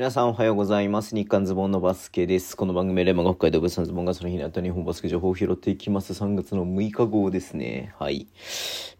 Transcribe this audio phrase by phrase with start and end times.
[0.00, 1.14] 皆さんおはようございます。
[1.14, 2.56] 日刊ズボンのバスケです。
[2.56, 6.14] この番組はレマが北海道物産ズボンがその日にあった日本バスケ情報を拾っていきます。
[6.14, 7.94] 3月の6日号ですね。
[7.98, 8.16] はい。
[8.16, 8.26] い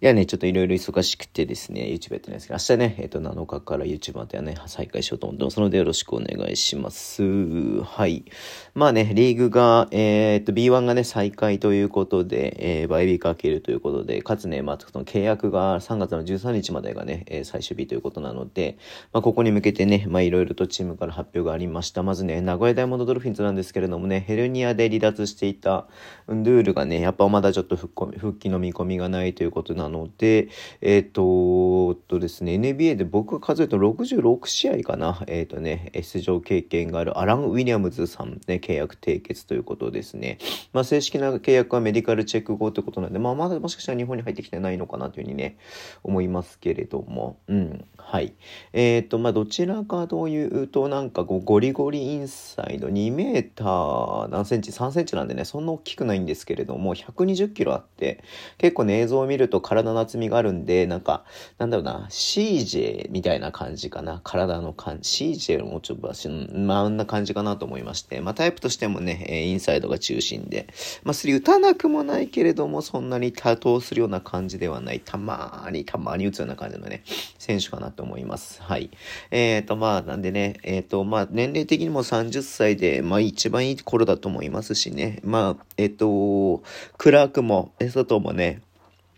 [0.00, 7.82] やね、ちょっといろいろ忙しくてですね、YouTube やってないですけど、明日ね、えっ、ー、と、7日から YouTube またね、再開しようと思ってますのでよろしくお願いします。
[7.82, 8.26] はい。
[8.74, 18.76] まあね、リーグが、えっ、と、B1 がね、再開ということで、えー、バイビーかけるということで、かつね、まあ、その契約が3月の13日までがね、え最終日ということなので、
[19.14, 22.02] まあ、ここに向けてね、まあ、いろいろとチームから発表がありました。
[22.02, 25.86] まずね、名古屋ダイヤモンドドルフィンズなんですけれどもね、ヘルニアで離脱していた
[26.26, 30.48] ウンドゥールがね、やっぱまだちょっと復帰の見込みがないということなので、
[30.80, 40.38] えっ、ー、と、とですね、NBA で僕が数えると66試合かな、えっ、とね、出場経験があるアラン・ウィリアムズさんね、契約締結ということですね。
[40.72, 45.56] まあ、正式な契約はメディカルチェック後ということなんで、まあ、まだもしかしたら日本に入ってきてないのかなというふうにね、
[46.02, 48.34] 思いますけれども、うん、はい。
[48.72, 58.22] えっ、と、まあ、どちらかというと、なんかこう、ゴリゴリインサイド2メーター何センチ ?3 センチなんでね、そんな大きくないんですけれども、120キロあって、
[58.58, 61.24] 結構ね、映像を見ると体の厚みがあるんで、なんか、
[61.58, 64.20] なんだろうな、CJ みたいな感じかな。
[64.24, 65.30] 体の感じ。
[65.30, 66.12] CJ もちょっと、
[66.54, 70.66] まあ、あんな感じかなと思いまして、まあ、タイプとしてもね、インサイドが中心で、
[71.04, 75.00] まあ、スリー打たなくもないけれども、そんなに多投するような感じではない。
[75.00, 77.02] たまーに、たまに打つような感じのね、
[77.38, 78.62] 選手かなと思います。
[78.62, 78.90] はい。
[79.30, 85.20] え、ー、と、まあ、なんでね、えっ、ー、と、まあ、年齢的にも30歳で、まあ一番いい頃だと思いますしね。
[85.24, 86.62] まあ、えっと、
[86.98, 88.62] クラークも、エソトもね、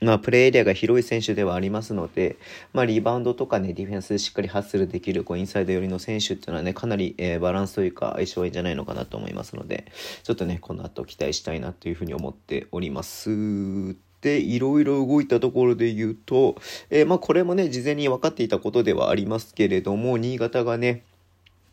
[0.00, 2.36] まあ、プレイエリアが広い選手ではありますので、
[2.72, 9.86] まあ、リバウンドとかね、ディフェンスでしっかりハッスルできる、こう、インサイド寄りの選手っていうのはね、かなり、えー、バランスというか、相性いいんじゃないのかなと思いますので、
[10.22, 13.96] ちょっとね、この後期待したいなというふうに思っております。
[14.20, 16.56] で、いろいろ動いたところで言うと、
[16.90, 21.02] えー、まあ、これもね、事前に分かっていたことではありますけれども、新潟がね、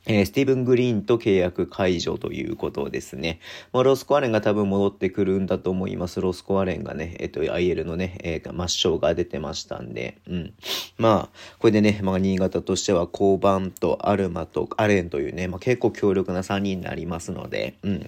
[0.07, 3.39] えー、スティーブン・グリーンと契約解除ということですね。
[3.73, 6.21] まあ、ロスコアレンが多分戻ってくるんだと思います。
[6.21, 10.53] ロスコアレンがね、えっ、ー、と、IL のね、えー、抹消が出てましたんで、うん。
[10.97, 17.99] まあ、これでね、まあ、新潟としては、コーバンとアルマとアレンというね、まあ、結構強力な3人になりますので、うん。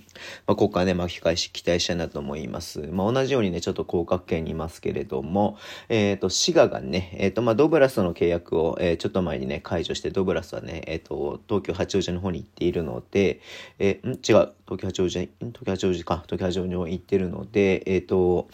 [0.45, 2.81] まあ、ここからね、巻き返し期待したいなと思います。
[2.91, 5.57] まあ、同じようにね、ちょっと広角圏にいますけれども、
[5.89, 13.39] えっ、ー、と、滋賀がね、えっ、と、まあ、ドブラスの契約を、えちょっと前にね、解除して、ドブラスはね、えっ、と、東京八王子の方に行っているので、
[13.79, 14.11] えー、ん？
[14.11, 15.29] 違う、東京八王子、東
[15.65, 18.47] 京八王子か、東京八王子に行ってるので、えっ、ー、と、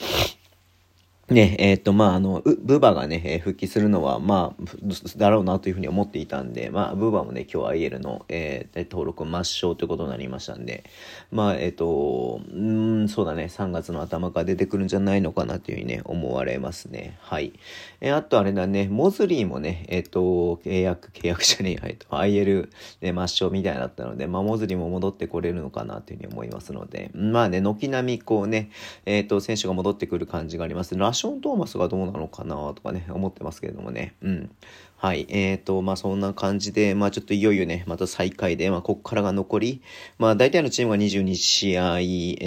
[1.33, 10.83] ね、えっ、ー、と、まあ、あの、ブーバーがね、えー、復帰するのは、まあ、だろうなというふうに思っていたんで、まあ、ブバーもね、今日 IL の、えー、登録抹消ということになりましたんで、
[11.31, 17.17] まあ、えっ、ー、と、うん、そうだね、3月の頭から出てくるんじゃないのかなというふうにね、思われますね。
[17.21, 17.53] はい。
[17.99, 20.19] えー、あとあれだね、モズリーもね、えっ、と、
[20.63, 22.69] 契約、契約じゃねえ、えっと、IL、
[23.01, 28.69] ね、抹消みたいだったので、まあ、モズリーも戻ってこれるのかなというふうに思いますので、まあね、軒並みこうね、
[29.05, 30.95] えっ、と、選手が戻ってくる感じがあります。
[30.95, 34.17] ラシション・トーマスがどうなのかなとかね、思ってますけれどもね。
[34.21, 34.51] うん。
[35.03, 35.25] はい。
[35.27, 39.81] えっ、ー、と、まあ、そんな感じで、まあ、ちょっといよいよね、また再開で、まあ、ここからが残り、
[40.17, 42.03] まあ、大体のチームが22試合、え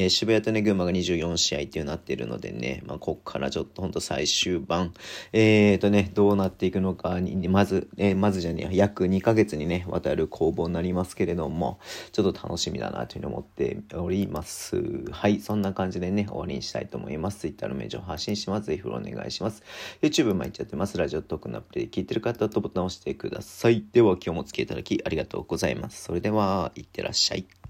[0.06, 4.94] ー、渋谷とね、群馬が24試合っていうなってるのでね、まあ、ここからちょっとほんと最終盤、
[5.34, 11.78] えっ、ー、とね、どうなっていくのかに、まず、えー、まずじゃね、約2ヶ月にね、わたる攻防になりますけれども、
[12.12, 14.82] ちょっと楽しみだなというふうに思っております。
[15.10, 15.40] はい。
[15.40, 17.40] そんな感じでね、終わりにしたいと思います。
[17.40, 18.68] Twitter のメージを発信します。
[18.68, 19.62] ぜひフォローお願いします。
[20.00, 20.96] YouTube 毎日やってます。
[20.96, 23.84] ラジオトークのアプリで聞いてる方とボタンを押してください。
[23.92, 26.02] では今日もお付き合いいただきありがとうございます。
[26.04, 27.46] それでは、いってらっしゃい。